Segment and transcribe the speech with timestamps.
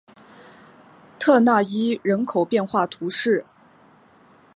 [1.19, 3.45] 特讷伊人口变化图示